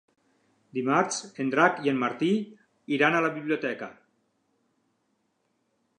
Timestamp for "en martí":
1.93-2.31